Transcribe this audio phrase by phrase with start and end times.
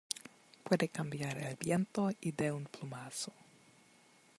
[0.63, 3.31] puede cambiar el viento y de un plumazo